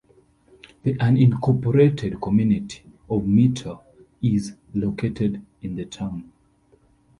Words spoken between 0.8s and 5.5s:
The unincorporated community of Meteor is located